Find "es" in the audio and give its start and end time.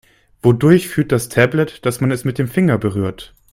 2.09-2.23